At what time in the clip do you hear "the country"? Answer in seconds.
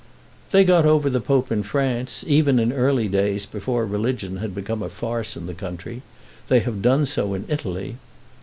5.45-6.01